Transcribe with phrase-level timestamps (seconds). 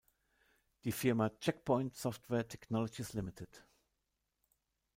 [0.83, 3.61] Die Firma Check Point Software Technologies Ltd.